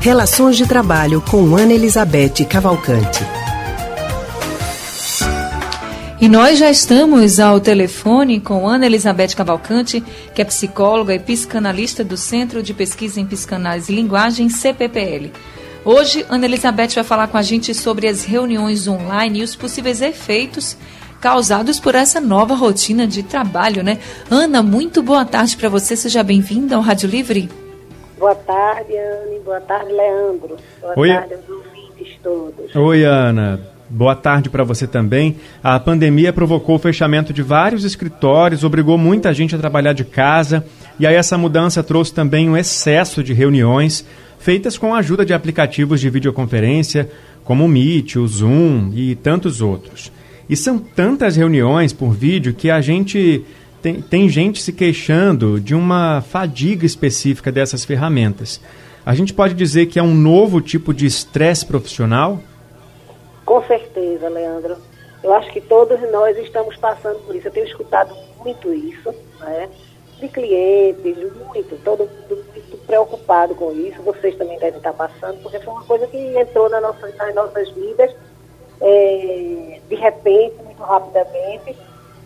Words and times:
Relações 0.00 0.56
de 0.56 0.66
Trabalho 0.66 1.20
com 1.20 1.54
Ana 1.54 1.74
Elizabeth 1.74 2.46
Cavalcante. 2.48 3.22
E 6.18 6.26
nós 6.26 6.58
já 6.58 6.70
estamos 6.70 7.38
ao 7.38 7.60
telefone 7.60 8.40
com 8.40 8.66
Ana 8.66 8.86
Elizabeth 8.86 9.34
Cavalcante, 9.36 10.02
que 10.34 10.40
é 10.40 10.44
psicóloga 10.46 11.14
e 11.14 11.18
psicanalista 11.18 12.02
do 12.02 12.16
Centro 12.16 12.62
de 12.62 12.72
Pesquisa 12.72 13.20
em 13.20 13.26
Psicanálise 13.26 13.92
e 13.92 13.94
Linguagem, 13.94 14.48
CPPL. 14.48 15.32
Hoje, 15.84 16.24
Ana 16.30 16.46
Elizabeth 16.46 16.94
vai 16.94 17.04
falar 17.04 17.28
com 17.28 17.36
a 17.36 17.42
gente 17.42 17.74
sobre 17.74 18.08
as 18.08 18.24
reuniões 18.24 18.88
online 18.88 19.40
e 19.40 19.42
os 19.42 19.54
possíveis 19.54 20.00
efeitos 20.00 20.78
causados 21.20 21.78
por 21.78 21.94
essa 21.94 22.22
nova 22.22 22.54
rotina 22.54 23.06
de 23.06 23.22
trabalho, 23.22 23.82
né? 23.82 23.98
Ana, 24.30 24.62
muito 24.62 25.02
boa 25.02 25.26
tarde 25.26 25.58
para 25.58 25.68
você. 25.68 25.94
Seja 25.94 26.22
bem-vinda 26.22 26.76
ao 26.76 26.80
Rádio 26.80 27.06
Livre. 27.06 27.50
Boa 28.20 28.34
tarde, 28.34 28.92
Anne. 28.98 29.40
Boa 29.42 29.62
tarde, 29.62 29.90
Leandro. 29.90 30.56
Boa 30.78 30.92
Oi. 30.94 31.08
tarde 31.08 31.34
aos 31.34 31.48
ouvintes 31.48 32.18
todos. 32.22 32.76
Oi, 32.76 33.02
Ana. 33.02 33.58
Boa 33.88 34.14
tarde 34.14 34.50
para 34.50 34.62
você 34.62 34.86
também. 34.86 35.36
A 35.64 35.80
pandemia 35.80 36.30
provocou 36.30 36.76
o 36.76 36.78
fechamento 36.78 37.32
de 37.32 37.40
vários 37.40 37.82
escritórios, 37.82 38.62
obrigou 38.62 38.98
muita 38.98 39.32
gente 39.32 39.54
a 39.54 39.58
trabalhar 39.58 39.94
de 39.94 40.04
casa, 40.04 40.64
e 40.98 41.06
aí 41.06 41.14
essa 41.14 41.38
mudança 41.38 41.82
trouxe 41.82 42.12
também 42.12 42.48
um 42.48 42.56
excesso 42.58 43.24
de 43.24 43.32
reuniões 43.32 44.06
feitas 44.38 44.76
com 44.76 44.94
a 44.94 44.98
ajuda 44.98 45.24
de 45.24 45.32
aplicativos 45.32 45.98
de 45.98 46.10
videoconferência, 46.10 47.10
como 47.42 47.64
o 47.64 47.68
Meet, 47.68 48.16
o 48.16 48.28
Zoom 48.28 48.92
e 48.94 49.14
tantos 49.14 49.62
outros. 49.62 50.12
E 50.46 50.54
são 50.56 50.78
tantas 50.78 51.36
reuniões 51.36 51.94
por 51.94 52.12
vídeo 52.12 52.52
que 52.52 52.70
a 52.70 52.82
gente 52.82 53.44
tem, 53.82 54.00
tem 54.00 54.28
gente 54.28 54.62
se 54.62 54.72
queixando 54.72 55.60
de 55.60 55.74
uma 55.74 56.22
fadiga 56.22 56.84
específica 56.84 57.50
dessas 57.50 57.84
ferramentas. 57.84 58.60
A 59.04 59.14
gente 59.14 59.32
pode 59.32 59.54
dizer 59.54 59.86
que 59.86 59.98
é 59.98 60.02
um 60.02 60.14
novo 60.14 60.60
tipo 60.60 60.92
de 60.92 61.06
estresse 61.06 61.64
profissional? 61.64 62.38
Com 63.44 63.62
certeza, 63.64 64.28
Leandro. 64.28 64.76
Eu 65.22 65.34
acho 65.34 65.50
que 65.50 65.60
todos 65.60 66.00
nós 66.12 66.36
estamos 66.38 66.76
passando 66.76 67.18
por 67.20 67.34
isso. 67.34 67.48
Eu 67.48 67.52
tenho 67.52 67.66
escutado 67.66 68.14
muito 68.38 68.72
isso, 68.72 69.14
né? 69.40 69.68
De 70.18 70.28
clientes, 70.28 71.16
muito, 71.46 71.76
todo 71.82 72.00
mundo 72.00 72.44
muito 72.52 72.76
preocupado 72.86 73.54
com 73.54 73.72
isso. 73.72 74.02
Vocês 74.02 74.36
também 74.36 74.58
devem 74.58 74.76
estar 74.76 74.92
passando, 74.92 75.42
porque 75.42 75.58
foi 75.60 75.72
uma 75.72 75.84
coisa 75.84 76.06
que 76.06 76.18
entrou 76.38 76.68
na 76.68 76.80
nossa, 76.80 77.08
nas 77.18 77.34
nossas 77.34 77.68
vidas 77.70 78.14
é, 78.80 79.80
de 79.88 79.94
repente, 79.94 80.56
muito 80.62 80.82
rapidamente. 80.82 81.76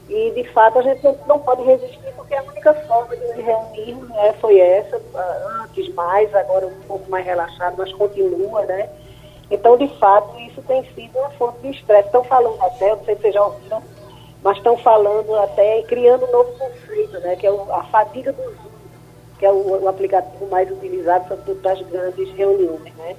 E, 0.08 0.30
de 0.32 0.44
fato, 0.52 0.78
a 0.78 0.82
gente 0.82 1.02
não, 1.26 1.38
pode 1.38 1.62
resistir, 1.62 2.12
porque 2.14 2.34
a 2.34 2.42
única 2.42 2.74
forma 2.74 3.16
de 3.16 3.24
nos 3.24 3.36
reunirmos 3.36 4.08
né, 4.10 4.34
foi 4.40 4.58
essa, 4.58 5.00
antes 5.62 5.92
mais, 5.94 6.34
agora 6.34 6.66
um 6.66 6.80
pouco 6.86 7.10
mais 7.10 7.24
relaxado, 7.24 7.76
mas 7.78 7.92
continua, 7.94 8.62
né? 8.66 8.88
Então, 9.50 9.76
de 9.76 9.88
fato, 9.98 10.38
isso 10.40 10.60
tem 10.62 10.84
sido 10.94 11.18
uma 11.18 11.30
fonte 11.30 11.58
de 11.60 11.70
estresse. 11.70 12.06
Estão 12.06 12.24
falando 12.24 12.60
até, 12.62 12.94
não 12.94 13.04
sei 13.04 13.14
se 13.14 13.22
vocês 13.22 13.34
já 13.34 13.44
ouviram, 13.44 13.82
mas 14.42 14.58
estão 14.58 14.76
falando 14.76 15.34
até 15.36 15.80
e 15.80 15.84
criando 15.84 16.26
um 16.26 16.32
novo 16.32 16.52
conceito, 16.52 17.18
né, 17.20 17.36
que 17.36 17.46
é 17.46 17.50
o, 17.50 17.72
a 17.72 17.82
fadiga 17.84 18.32
do 18.32 18.42
Zoom, 18.42 18.70
que 19.38 19.46
é 19.46 19.50
o, 19.50 19.84
o 19.84 19.88
aplicativo 19.88 20.46
mais 20.48 20.70
utilizado, 20.70 21.28
sobretudo 21.28 21.62
para 21.62 21.72
as 21.72 21.82
grandes 21.82 22.30
reuniões. 22.34 22.94
Né. 22.94 23.16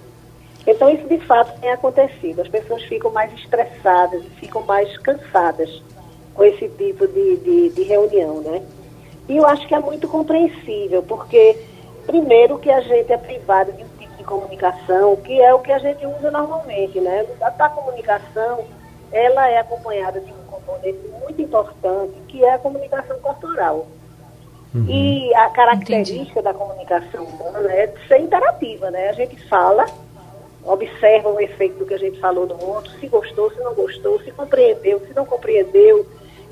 Então, 0.67 0.89
isso 0.89 1.07
de 1.07 1.19
fato 1.19 1.59
tem 1.59 1.71
acontecido. 1.71 2.41
As 2.41 2.47
pessoas 2.47 2.83
ficam 2.83 3.11
mais 3.11 3.33
estressadas 3.33 4.23
ficam 4.39 4.61
mais 4.63 4.95
cansadas 4.99 5.81
com 6.35 6.43
esse 6.43 6.69
tipo 6.69 7.07
de, 7.07 7.37
de, 7.37 7.69
de 7.69 7.83
reunião. 7.83 8.41
Né. 8.41 8.61
E 9.27 9.37
eu 9.37 9.45
acho 9.47 9.67
que 9.67 9.73
é 9.73 9.79
muito 9.79 10.07
compreensível, 10.07 11.01
porque, 11.01 11.57
primeiro, 12.05 12.59
que 12.59 12.69
a 12.69 12.81
gente 12.81 13.11
é 13.11 13.17
privado 13.17 13.71
de 13.71 13.83
um 13.83 13.95
comunicação, 14.25 15.15
que 15.17 15.41
é 15.41 15.53
o 15.53 15.59
que 15.59 15.71
a 15.71 15.79
gente 15.79 16.05
usa 16.05 16.29
normalmente, 16.31 16.99
né? 16.99 17.25
A, 17.41 17.47
a 17.47 17.69
comunicação, 17.69 18.65
ela 19.11 19.47
é 19.47 19.59
acompanhada 19.59 20.19
de 20.19 20.31
um 20.31 20.45
componente 20.49 20.99
muito 21.21 21.41
importante, 21.41 22.13
que 22.27 22.43
é 22.43 22.53
a 22.53 22.59
comunicação 22.59 23.17
corporal. 23.19 23.87
Uhum. 24.73 24.85
E 24.89 25.33
a 25.35 25.49
característica 25.51 26.21
Entendi. 26.21 26.41
da 26.41 26.53
comunicação 26.53 27.23
humana 27.23 27.71
é 27.71 27.93
ser 28.07 28.19
interativa, 28.19 28.91
né? 28.91 29.09
A 29.09 29.13
gente 29.13 29.37
fala, 29.47 29.85
observa 30.65 31.29
o 31.29 31.39
efeito 31.39 31.77
do 31.77 31.85
que 31.85 31.93
a 31.93 31.99
gente 31.99 32.19
falou 32.19 32.45
no 32.45 32.61
outro, 32.61 32.91
se 32.99 33.07
gostou, 33.07 33.49
se 33.51 33.59
não 33.59 33.73
gostou, 33.73 34.19
se 34.21 34.31
compreendeu, 34.31 34.99
se 35.07 35.13
não 35.13 35.25
compreendeu, 35.25 36.05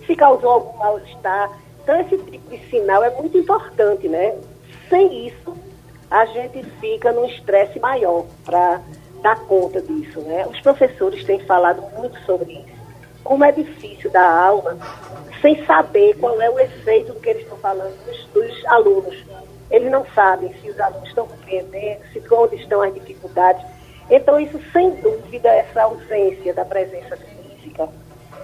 se 0.05 0.15
causou 0.15 0.49
algum 0.49 0.77
mal-estar. 0.77 1.51
Então, 1.81 1.99
esse 2.01 2.17
tipo 2.17 2.49
de 2.49 2.57
sinal 2.69 3.03
é 3.03 3.09
muito 3.09 3.37
importante, 3.37 4.07
né? 4.07 4.35
Sem 4.89 5.27
isso, 5.27 5.55
a 6.09 6.25
gente 6.25 6.63
fica 6.79 7.11
num 7.11 7.25
estresse 7.25 7.79
maior 7.79 8.25
para 8.45 8.81
dar 9.21 9.39
conta 9.41 9.81
disso. 9.81 10.21
Né? 10.21 10.45
Os 10.47 10.59
professores 10.61 11.23
têm 11.23 11.39
falado 11.39 11.81
muito 11.97 12.19
sobre 12.21 12.53
isso. 12.53 12.83
Como 13.23 13.43
é 13.43 13.51
difícil 13.51 14.11
dar 14.11 14.29
aula 14.29 14.77
sem 15.41 15.65
saber 15.65 16.17
qual 16.19 16.41
é 16.41 16.49
o 16.49 16.59
efeito 16.59 17.13
do 17.13 17.19
que 17.19 17.29
eles 17.29 17.43
estão 17.43 17.57
falando 17.57 17.93
dos, 18.05 18.25
dos 18.27 18.65
alunos. 18.65 19.25
Eles 19.69 19.91
não 19.91 20.05
sabem 20.13 20.53
se 20.61 20.69
os 20.69 20.79
alunos 20.79 21.09
estão 21.09 21.27
compreendendo, 21.27 22.01
se 22.13 22.21
onde 22.31 22.55
estão 22.55 22.81
as 22.81 22.93
dificuldades. 22.93 23.65
Então, 24.09 24.39
isso, 24.39 24.59
sem 24.71 24.91
dúvida, 24.97 25.49
essa 25.49 25.83
ausência 25.83 26.53
da 26.53 26.63
presença 26.63 27.17
física 27.17 27.32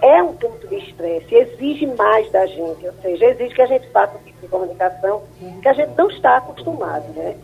é 0.01 0.23
um 0.23 0.33
ponto 0.33 0.67
de 0.67 0.75
estresse, 0.75 1.33
exige 1.33 1.85
mais 1.87 2.31
da 2.31 2.45
gente, 2.45 2.85
ou 2.85 2.93
seja, 3.01 3.25
exige 3.25 3.55
que 3.55 3.61
a 3.61 3.67
gente 3.67 3.87
faça 3.89 4.15
um 4.17 4.23
tipo 4.23 4.41
de 4.41 4.47
comunicação 4.47 5.23
que 5.61 5.67
a 5.67 5.73
gente 5.73 5.91
não 5.97 6.09
está 6.09 6.37
acostumado, 6.37 7.05
né? 7.15 7.35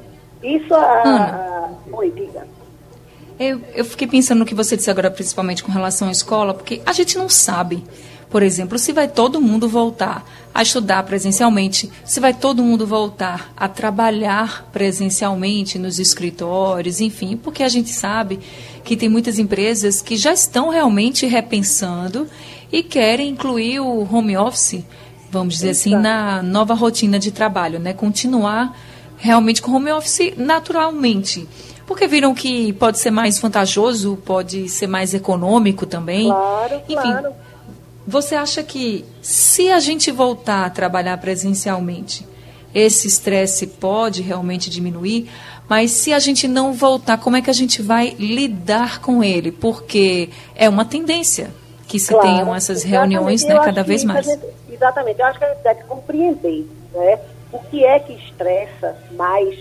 Isso 0.41 0.73
a. 0.73 1.69
Hum. 1.87 1.95
Oi, 1.97 2.11
diga. 2.11 2.45
Eu, 3.39 3.61
eu 3.73 3.83
fiquei 3.83 4.07
pensando 4.07 4.39
no 4.39 4.45
que 4.45 4.55
você 4.55 4.77
disse 4.77 4.89
agora, 4.89 5.11
principalmente 5.11 5.63
com 5.63 5.71
relação 5.71 6.07
à 6.07 6.11
escola, 6.11 6.53
porque 6.53 6.81
a 6.85 6.93
gente 6.93 7.17
não 7.17 7.27
sabe, 7.27 7.83
por 8.35 8.43
exemplo, 8.43 8.77
se 8.77 8.91
vai 8.91 9.07
todo 9.07 9.39
mundo 9.39 9.69
voltar 9.69 10.25
a 10.53 10.61
estudar 10.61 11.01
presencialmente, 11.03 11.89
se 12.03 12.19
vai 12.19 12.33
todo 12.33 12.61
mundo 12.61 12.85
voltar 12.85 13.53
a 13.55 13.69
trabalhar 13.69 14.69
presencialmente 14.73 15.79
nos 15.79 15.99
escritórios, 15.99 16.99
enfim, 16.99 17.37
porque 17.37 17.63
a 17.63 17.69
gente 17.69 17.91
sabe 17.91 18.41
que 18.83 18.97
tem 18.97 19.07
muitas 19.07 19.39
empresas 19.39 20.01
que 20.01 20.17
já 20.17 20.33
estão 20.33 20.67
realmente 20.67 21.25
repensando 21.25 22.27
e 22.69 22.83
querem 22.83 23.29
incluir 23.29 23.79
o 23.79 24.01
home 24.01 24.35
office, 24.35 24.83
vamos 25.31 25.53
dizer 25.53 25.69
assim, 25.69 25.95
na 25.95 26.43
nova 26.43 26.73
rotina 26.73 27.17
de 27.17 27.31
trabalho, 27.31 27.79
né? 27.79 27.93
Continuar 27.93 28.77
realmente 29.15 29.61
com 29.61 29.71
home 29.71 29.93
office 29.93 30.33
naturalmente. 30.35 31.47
Porque 31.87 32.05
viram 32.05 32.35
que 32.35 32.73
pode 32.73 32.99
ser 32.99 33.11
mais 33.11 33.39
vantajoso, 33.39 34.17
pode 34.25 34.67
ser 34.67 34.87
mais 34.87 35.13
econômico 35.13 35.85
também. 35.85 36.27
Claro, 36.27 36.81
Enfim, 36.89 36.95
claro. 36.95 37.44
Você 38.07 38.35
acha 38.35 38.63
que 38.63 39.03
se 39.21 39.69
a 39.69 39.79
gente 39.79 40.11
voltar 40.11 40.65
a 40.65 40.69
trabalhar 40.69 41.17
presencialmente, 41.17 42.25
esse 42.73 43.07
estresse 43.07 43.67
pode 43.67 44.21
realmente 44.21 44.69
diminuir? 44.69 45.29
Mas 45.67 45.91
se 45.91 46.13
a 46.13 46.19
gente 46.19 46.47
não 46.47 46.73
voltar, 46.73 47.17
como 47.17 47.35
é 47.35 47.41
que 47.41 47.49
a 47.49 47.53
gente 47.53 47.81
vai 47.81 48.15
lidar 48.19 49.01
com 49.01 49.23
ele? 49.23 49.51
Porque 49.51 50.29
é 50.55 50.69
uma 50.69 50.85
tendência 50.85 51.49
que 51.87 51.99
se 51.99 52.13
claro, 52.13 52.27
tenham 52.27 52.55
essas 52.55 52.83
reuniões 52.83 53.43
né, 53.43 53.55
cada 53.59 53.83
vez 53.83 54.03
mais. 54.03 54.25
Gente, 54.25 54.45
exatamente, 54.71 55.19
eu 55.19 55.25
acho 55.25 55.39
que 55.39 55.45
a 55.45 55.53
gente 55.53 55.63
deve 55.63 55.83
compreender, 55.85 56.67
né? 56.93 57.19
o 57.55 57.59
que 57.69 57.83
é 57.85 57.99
que 57.99 58.13
estressa 58.13 58.95
mais 59.11 59.57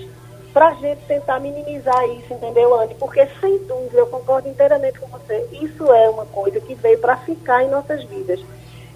para 0.55 0.69
a 0.69 0.75
gente 0.75 1.05
tentar 1.09 1.41
minimizar 1.41 2.09
isso, 2.11 2.33
entendeu, 2.33 2.81
Andy? 2.81 2.95
Porque, 2.95 3.27
sem 3.41 3.59
dúvida, 3.67 3.99
eu 3.99 4.07
concordo 4.07 4.49
inteiramente 4.49 5.01
com 5.01 5.09
você, 5.09 5.49
isso 5.53 5.93
é 5.93 6.09
uma 6.09 6.25
coisa 6.27 6.61
que 6.61 6.77
veio 6.77 6.99
para 6.99 7.17
ficar 7.17 7.65
em 7.65 7.69
nossas 7.69 8.05
vidas. 8.05 8.41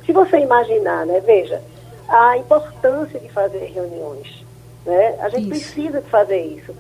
Se 0.06 0.12
você 0.12 0.38
imaginar, 0.38 1.04
né, 1.04 1.20
veja, 1.20 1.60
a 2.08 2.38
importância 2.38 3.18
de 3.18 3.28
fazer 3.28 3.72
reuniões, 3.74 4.44
né? 4.86 5.16
A 5.20 5.28
gente 5.28 5.42
isso. 5.42 5.50
precisa 5.50 6.00
de 6.00 6.08
fazer 6.08 6.40
isso. 6.40 6.74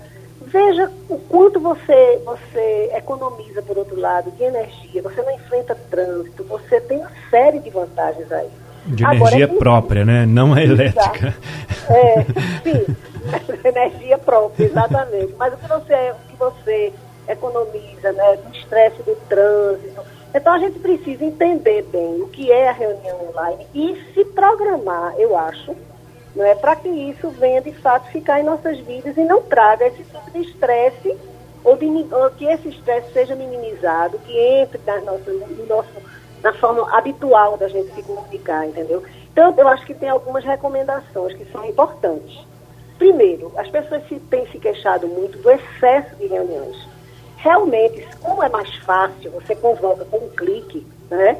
Veja 0.46 0.90
o 1.10 1.18
quanto 1.18 1.60
você, 1.60 2.22
você 2.24 2.90
economiza, 2.94 3.60
por 3.60 3.76
outro 3.76 4.00
lado, 4.00 4.30
de 4.30 4.44
energia, 4.44 5.02
você 5.02 5.20
não 5.20 5.32
enfrenta 5.32 5.76
trânsito, 5.90 6.44
você 6.44 6.80
tem 6.80 6.98
uma 6.98 7.10
série 7.28 7.58
de 7.58 7.68
vantagens 7.68 8.30
aí. 8.30 8.48
De 8.86 9.04
Agora, 9.04 9.34
energia 9.34 9.44
é 9.44 9.58
própria, 9.58 10.04
né? 10.04 10.24
Não 10.24 10.54
a 10.54 10.62
elétrica. 10.62 11.34
É, 11.90 12.24
sim, 12.64 12.96
energia 13.86 14.18
própria, 14.18 14.64
exatamente. 14.64 15.34
Mas 15.38 15.54
o 15.54 15.56
que 15.56 15.68
você, 15.68 16.10
o 16.10 16.28
que 16.28 16.36
você 16.36 16.92
economiza, 17.28 18.12
né? 18.12 18.36
Do 18.36 18.56
estresse 18.56 19.02
do 19.02 19.16
trânsito. 19.28 20.02
Então 20.34 20.52
a 20.52 20.58
gente 20.58 20.78
precisa 20.78 21.24
entender 21.24 21.82
bem 21.84 22.20
o 22.22 22.28
que 22.28 22.52
é 22.52 22.68
a 22.68 22.72
reunião 22.72 23.28
online 23.28 23.66
e 23.74 24.12
se 24.12 24.24
programar, 24.26 25.14
eu 25.18 25.36
acho, 25.36 25.74
não 26.36 26.44
é 26.44 26.54
para 26.54 26.76
que 26.76 26.88
isso 26.88 27.30
venha 27.30 27.62
de 27.62 27.72
fato 27.72 28.10
ficar 28.10 28.38
em 28.38 28.44
nossas 28.44 28.78
vidas 28.80 29.16
e 29.16 29.24
não 29.24 29.42
traga 29.42 29.86
esse 29.86 30.02
tipo 30.04 30.30
de 30.30 30.40
estresse 30.40 31.16
ou, 31.64 31.76
de, 31.76 31.86
ou 31.86 32.30
que 32.30 32.44
esse 32.44 32.68
estresse 32.68 33.10
seja 33.12 33.34
minimizado, 33.34 34.18
que 34.18 34.38
entre 34.38 34.78
nas 34.86 35.02
nossas, 35.02 35.34
no 35.34 35.66
nosso 35.66 35.88
na 36.42 36.52
forma 36.54 36.96
habitual 36.96 37.56
da 37.56 37.68
gente 37.68 37.92
se 37.94 38.02
comunicar, 38.02 38.66
entendeu? 38.66 39.02
Então, 39.32 39.52
eu 39.56 39.68
acho 39.68 39.84
que 39.84 39.94
tem 39.94 40.08
algumas 40.08 40.44
recomendações 40.44 41.36
que 41.36 41.44
são 41.50 41.64
importantes. 41.64 42.46
Primeiro, 42.98 43.52
as 43.56 43.68
pessoas 43.68 44.06
se, 44.08 44.16
têm 44.16 44.46
se 44.48 44.58
queixado 44.58 45.06
muito 45.06 45.38
do 45.38 45.50
excesso 45.50 46.16
de 46.16 46.26
reuniões. 46.26 46.76
Realmente, 47.36 48.06
como 48.20 48.42
é 48.42 48.48
mais 48.48 48.74
fácil, 48.78 49.30
você 49.30 49.54
convoca 49.54 50.04
com 50.04 50.16
um 50.18 50.28
clique, 50.30 50.84
né? 51.08 51.36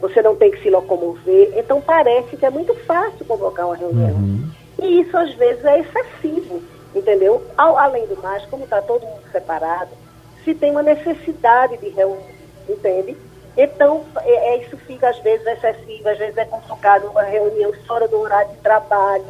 Você 0.00 0.22
não 0.22 0.34
tem 0.34 0.50
que 0.50 0.62
se 0.62 0.70
locomover, 0.70 1.52
então 1.56 1.80
parece 1.80 2.36
que 2.36 2.44
é 2.44 2.50
muito 2.50 2.74
fácil 2.86 3.24
convocar 3.26 3.66
uma 3.66 3.76
reunião. 3.76 4.16
Uhum. 4.16 4.50
E 4.80 5.00
isso 5.00 5.16
às 5.16 5.32
vezes 5.34 5.64
é 5.64 5.80
excessivo, 5.80 6.62
entendeu? 6.94 7.42
Ao, 7.56 7.78
além 7.78 8.06
do 8.06 8.20
mais, 8.20 8.44
como 8.46 8.64
está 8.64 8.80
todo 8.80 9.06
mundo 9.06 9.22
separado, 9.30 9.90
se 10.44 10.54
tem 10.54 10.70
uma 10.72 10.82
necessidade 10.82 11.76
de 11.76 11.90
reunir, 11.90 12.34
entende? 12.68 13.16
Então, 13.56 14.04
é, 14.22 14.54
é, 14.54 14.62
isso 14.62 14.76
fica 14.78 15.10
às 15.10 15.18
vezes 15.18 15.46
excessivo, 15.46 16.08
às 16.08 16.18
vezes 16.18 16.36
é 16.36 16.44
convocado 16.44 17.08
uma 17.08 17.22
reunião 17.22 17.72
fora 17.86 18.08
do 18.08 18.18
horário 18.18 18.50
de 18.50 18.56
trabalho. 18.58 19.24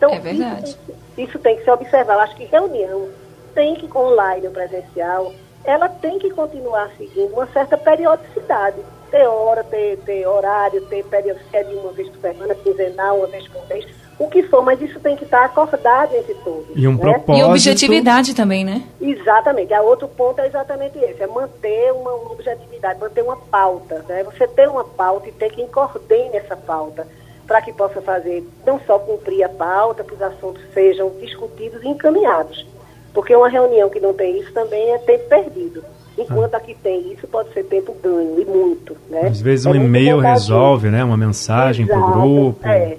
Então, 0.00 0.14
é 0.14 0.18
verdade. 0.18 0.70
Isso, 0.70 0.78
isso 1.18 1.38
tem 1.38 1.56
que 1.56 1.64
ser 1.64 1.72
observado. 1.72 2.18
Eu 2.18 2.24
acho 2.24 2.34
que 2.34 2.44
reunião 2.44 3.08
tem 3.54 3.74
que, 3.74 3.86
online 3.94 4.46
ou 4.46 4.52
presencial, 4.52 5.30
ela 5.62 5.90
tem 5.90 6.18
que 6.18 6.30
continuar 6.30 6.90
seguindo 6.96 7.34
uma 7.34 7.46
certa 7.48 7.76
periodicidade. 7.76 8.78
Ter 9.10 9.26
hora, 9.26 9.62
ter, 9.62 9.98
ter 9.98 10.26
horário, 10.26 10.80
ter 10.86 11.04
periodicidade 11.04 11.74
uma 11.74 11.92
vez 11.92 12.08
por 12.08 12.20
semana, 12.20 12.54
quinzenal, 12.54 13.18
uma 13.18 13.26
vez 13.26 13.46
por 13.48 13.66
mês 13.68 13.84
o 14.20 14.28
que 14.28 14.42
for, 14.42 14.62
mas 14.62 14.80
isso 14.82 15.00
tem 15.00 15.16
que 15.16 15.24
estar 15.24 15.46
acordado 15.46 16.14
entre 16.14 16.34
todos. 16.34 16.66
E 16.76 16.86
um 16.86 16.92
né? 16.92 16.98
propósito. 16.98 17.46
E 17.46 17.50
objetividade 17.50 18.34
também, 18.34 18.62
né? 18.62 18.82
Exatamente. 19.00 19.72
A 19.72 19.80
outro 19.80 20.06
ponto 20.08 20.38
é 20.42 20.46
exatamente 20.46 20.98
esse, 20.98 21.22
é 21.22 21.26
manter 21.26 21.90
uma, 21.92 22.12
uma 22.12 22.32
objetividade, 22.32 23.00
manter 23.00 23.22
uma 23.22 23.36
pauta. 23.36 24.04
Né? 24.06 24.22
Você 24.24 24.46
ter 24.46 24.68
uma 24.68 24.84
pauta 24.84 25.26
e 25.26 25.32
ter 25.32 25.50
quem 25.50 25.66
coordene 25.68 26.36
essa 26.36 26.54
pauta 26.54 27.06
para 27.50 27.62
que 27.62 27.72
possa 27.72 28.00
fazer, 28.00 28.48
não 28.64 28.78
só 28.86 28.96
cumprir 28.96 29.42
a 29.42 29.48
pauta, 29.48 30.04
que 30.04 30.14
os 30.14 30.22
assuntos 30.22 30.62
sejam 30.72 31.10
discutidos 31.20 31.82
e 31.82 31.88
encaminhados. 31.88 32.64
Porque 33.12 33.34
uma 33.34 33.48
reunião 33.48 33.90
que 33.90 33.98
não 33.98 34.14
tem 34.14 34.38
isso 34.38 34.52
também 34.52 34.92
é 34.94 34.98
tempo 34.98 35.28
perdido. 35.28 35.82
Enquanto 36.16 36.54
aqui 36.54 36.76
tem 36.80 37.12
isso, 37.12 37.26
pode 37.26 37.52
ser 37.52 37.64
tempo 37.64 37.92
ganho, 38.00 38.40
e 38.40 38.44
muito. 38.44 38.96
Né? 39.08 39.22
Às 39.22 39.40
vezes 39.40 39.66
é 39.66 39.70
um 39.70 39.74
e-mail 39.74 40.20
resolve, 40.20 40.90
né? 40.90 41.02
Uma 41.02 41.16
mensagem 41.16 41.88
para 41.88 41.98
o 41.98 42.12
grupo. 42.12 42.68
É. 42.68 42.98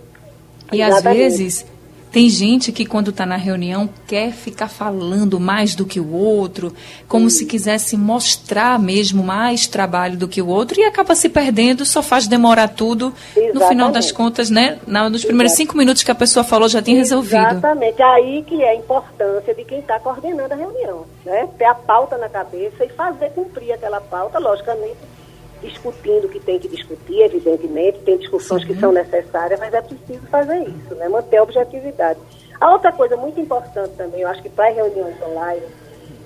E 0.74 0.81
às 0.81 1.01
vezes 1.01 1.65
tem 2.11 2.29
gente 2.29 2.71
que 2.71 2.85
quando 2.85 3.09
está 3.09 3.25
na 3.25 3.37
reunião 3.37 3.89
quer 4.05 4.33
ficar 4.33 4.67
falando 4.67 5.39
mais 5.39 5.73
do 5.75 5.85
que 5.85 5.99
o 5.99 6.13
outro, 6.13 6.73
como 7.07 7.29
se 7.29 7.45
quisesse 7.45 7.95
mostrar 7.95 8.77
mesmo 8.77 9.23
mais 9.23 9.65
trabalho 9.65 10.17
do 10.17 10.27
que 10.27 10.41
o 10.41 10.47
outro 10.47 10.79
e 10.79 10.83
acaba 10.83 11.15
se 11.15 11.29
perdendo, 11.29 11.85
só 11.85 12.03
faz 12.03 12.27
demorar 12.27 12.67
tudo. 12.67 13.13
Exatamente. 13.35 13.53
No 13.53 13.67
final 13.67 13.91
das 13.91 14.11
contas, 14.11 14.49
né? 14.49 14.77
Nos 14.85 15.23
primeiros 15.23 15.53
cinco 15.53 15.77
minutos 15.77 16.03
que 16.03 16.11
a 16.11 16.15
pessoa 16.15 16.43
falou 16.43 16.67
já 16.67 16.81
tem 16.81 16.95
resolvido. 16.95 17.51
Exatamente. 17.51 18.01
Aí 18.01 18.43
que 18.43 18.61
é 18.61 18.71
a 18.71 18.75
importância 18.75 19.53
de 19.53 19.63
quem 19.63 19.79
está 19.79 19.97
coordenando 19.99 20.53
a 20.53 20.57
reunião, 20.57 21.05
né? 21.25 21.47
Ter 21.57 21.65
a 21.65 21.75
pauta 21.75 22.17
na 22.17 22.27
cabeça 22.27 22.83
e 22.83 22.89
fazer 22.89 23.29
cumprir 23.29 23.71
aquela 23.71 24.01
pauta, 24.01 24.37
logicamente 24.37 24.97
discutindo 25.61 26.25
o 26.25 26.29
que 26.29 26.39
tem 26.39 26.59
que 26.59 26.67
discutir, 26.67 27.21
evidentemente, 27.21 27.99
tem 27.99 28.17
discussões 28.17 28.63
que 28.63 28.75
são 28.75 28.91
necessárias, 28.91 29.59
mas 29.59 29.73
é 29.73 29.81
preciso 29.81 30.25
fazer 30.27 30.59
isso, 30.59 30.95
né? 30.95 31.07
manter 31.07 31.37
a 31.37 31.43
objetividade. 31.43 32.19
A 32.59 32.71
outra 32.71 32.91
coisa 32.91 33.15
muito 33.17 33.39
importante 33.39 33.93
também, 33.95 34.21
eu 34.21 34.27
acho 34.27 34.41
que 34.41 34.49
para 34.49 34.69
as 34.69 34.75
reuniões 34.75 35.15
online, 35.21 35.61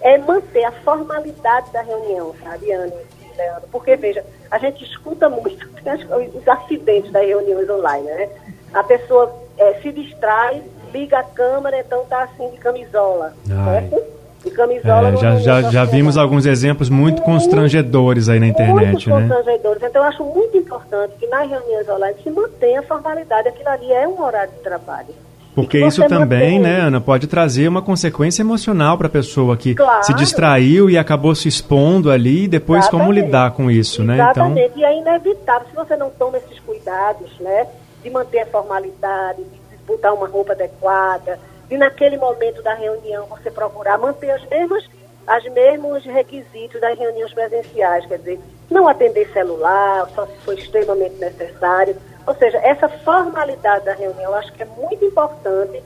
é 0.01 0.17
manter 0.17 0.63
a 0.65 0.71
formalidade 0.71 1.71
da 1.71 1.81
reunião, 1.81 2.35
sabe, 2.43 2.71
Ana 2.71 2.93
e 3.21 3.37
Leandro? 3.37 3.67
Porque, 3.71 3.95
veja, 3.95 4.23
a 4.51 4.57
gente 4.57 4.83
escuta 4.83 5.29
muito 5.29 5.65
os 6.35 6.47
acidentes 6.47 7.11
das 7.11 7.25
reuniões 7.25 7.69
online, 7.69 8.05
né? 8.05 8.29
A 8.73 8.83
pessoa 8.83 9.33
é, 9.57 9.75
se 9.75 9.91
distrai, 9.91 10.61
liga 10.91 11.19
a 11.19 11.23
câmera, 11.23 11.79
então 11.79 12.03
está 12.03 12.23
assim 12.23 12.49
de 12.49 12.57
camisola, 12.57 13.33
certo? 13.45 14.14
Camisola. 14.51 15.09
É, 15.09 15.17
já 15.17 15.35
já, 15.37 15.61
já 15.63 15.85
vimos 15.85 16.17
alguns 16.17 16.45
exemplos 16.45 16.89
muito 16.89 17.21
constrangedores 17.21 18.29
aí 18.29 18.39
na 18.39 18.47
internet, 18.47 19.09
muito 19.09 19.09
né? 19.09 19.35
constrangedores. 19.35 19.83
Então, 19.83 20.01
eu 20.01 20.07
acho 20.07 20.23
muito 20.23 20.57
importante 20.57 21.13
que 21.19 21.27
nas 21.27 21.49
reuniões 21.49 21.87
online 21.89 22.17
se 22.23 22.29
mantenha 22.29 22.79
a 22.79 22.83
formalidade. 22.83 23.47
Aquilo 23.47 23.69
ali 23.69 23.91
é 23.91 24.07
um 24.07 24.21
horário 24.21 24.51
de 24.51 24.59
trabalho. 24.59 25.13
Porque 25.55 25.79
isso 25.79 26.05
também, 26.09 26.59
né, 26.59 26.81
Ana, 26.81 26.99
pode 26.99 27.27
trazer 27.27 27.69
uma 27.69 27.81
consequência 27.81 28.41
emocional 28.41 28.97
para 28.97 29.07
a 29.07 29.09
pessoa 29.09 29.55
que 29.55 29.73
claro. 29.73 30.03
se 30.03 30.13
distraiu 30.13 30.89
e 30.89 30.97
acabou 30.97 31.33
se 31.33 31.47
expondo 31.47 32.11
ali 32.11 32.43
e 32.43 32.47
depois 32.47 32.81
Exatamente. 32.81 33.07
como 33.07 33.13
lidar 33.13 33.51
com 33.51 33.71
isso, 33.71 34.03
né? 34.03 34.15
Então 34.15 34.25
Exatamente. 34.25 34.67
Então... 34.67 34.79
E 34.79 34.83
é 34.83 34.99
inevitável, 34.99 35.67
se 35.69 35.75
você 35.75 35.95
não 35.95 36.09
toma 36.09 36.37
esses 36.37 36.59
cuidados, 36.59 37.31
né, 37.39 37.67
de 38.03 38.09
manter 38.09 38.39
a 38.39 38.45
formalidade, 38.47 39.43
de 39.43 39.77
botar 39.87 40.13
uma 40.13 40.27
roupa 40.27 40.51
adequada, 40.51 41.39
e 41.69 41.77
naquele 41.77 42.17
momento 42.17 42.61
da 42.61 42.73
reunião 42.73 43.25
você 43.25 43.49
procurar 43.49 43.97
manter 43.97 44.31
as 44.31 44.47
mesmas, 44.47 44.85
as 45.25 45.43
mesmos 45.45 46.03
requisitos 46.05 46.79
das 46.79 46.97
reuniões 46.97 47.33
presenciais, 47.33 48.05
quer 48.05 48.19
dizer, 48.19 48.39
não 48.69 48.87
atender 48.87 49.31
celular, 49.31 50.07
só 50.13 50.25
se 50.25 50.37
for 50.43 50.57
extremamente 50.57 51.15
necessário. 51.15 51.95
Ou 52.25 52.35
seja, 52.35 52.57
essa 52.57 52.87
formalidade 52.87 53.85
da 53.85 53.93
reunião 53.93 54.31
eu 54.31 54.35
acho 54.35 54.51
que 54.53 54.63
é 54.63 54.65
muito 54.65 55.03
importante 55.03 55.81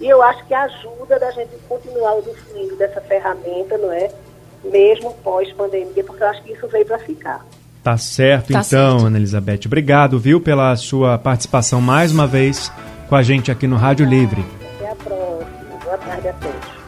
e 0.00 0.08
eu 0.08 0.22
acho 0.22 0.44
que 0.46 0.54
ajuda 0.54 1.18
da 1.18 1.30
gente 1.30 1.56
continuar 1.68 2.14
usufruindo 2.16 2.76
dessa 2.76 3.00
ferramenta, 3.00 3.78
não 3.78 3.92
é? 3.92 4.10
Mesmo 4.64 5.12
pós-pandemia, 5.22 6.02
porque 6.04 6.22
eu 6.22 6.28
acho 6.28 6.42
que 6.42 6.52
isso 6.52 6.66
veio 6.68 6.86
para 6.86 6.98
ficar. 6.98 7.44
Tá 7.82 7.98
certo, 7.98 8.52
tá 8.52 8.60
então, 8.60 8.62
certo. 8.62 9.06
Ana 9.06 9.18
Elizabeth. 9.18 9.60
Obrigado, 9.66 10.18
viu, 10.18 10.40
pela 10.40 10.74
sua 10.74 11.18
participação 11.18 11.80
mais 11.80 12.12
uma 12.12 12.26
vez 12.26 12.72
com 13.08 13.14
a 13.14 13.22
gente 13.22 13.52
aqui 13.52 13.66
no 13.66 13.76
Rádio 13.76 14.06
Livre 14.06 14.44
a 16.28 16.32
todos. 16.34 16.84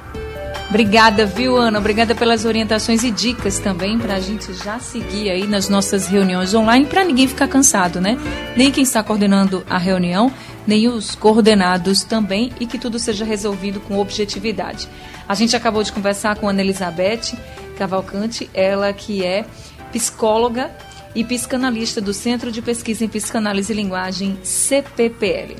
Obrigada, 0.68 1.24
viu, 1.24 1.56
Ana? 1.56 1.78
Obrigada 1.78 2.12
pelas 2.12 2.44
orientações 2.44 3.04
e 3.04 3.10
dicas 3.10 3.60
também 3.60 3.98
para 3.98 4.16
a 4.16 4.20
gente 4.20 4.52
já 4.52 4.80
seguir 4.80 5.30
aí 5.30 5.46
nas 5.46 5.68
nossas 5.68 6.08
reuniões 6.08 6.54
online, 6.54 6.86
para 6.86 7.04
ninguém 7.04 7.28
ficar 7.28 7.46
cansado, 7.46 8.00
né? 8.00 8.18
Nem 8.56 8.72
quem 8.72 8.82
está 8.82 9.00
coordenando 9.02 9.64
a 9.70 9.78
reunião, 9.78 10.32
nem 10.66 10.88
os 10.88 11.14
coordenados 11.14 12.02
também, 12.02 12.52
e 12.58 12.66
que 12.66 12.78
tudo 12.78 12.98
seja 12.98 13.24
resolvido 13.24 13.78
com 13.78 13.98
objetividade. 13.98 14.88
A 15.28 15.34
gente 15.34 15.54
acabou 15.54 15.84
de 15.84 15.92
conversar 15.92 16.36
com 16.36 16.48
a 16.48 16.50
Ana 16.50 16.62
Elizabeth 16.62 17.38
Cavalcante, 17.78 18.50
ela 18.52 18.92
que 18.92 19.24
é 19.24 19.46
psicóloga 19.92 20.70
e 21.14 21.22
psicanalista 21.22 22.00
do 22.00 22.12
Centro 22.12 22.50
de 22.50 22.60
Pesquisa 22.60 23.04
em 23.04 23.08
Psicanálise 23.08 23.72
e 23.72 23.76
Linguagem, 23.76 24.36
CPPL. 24.42 25.54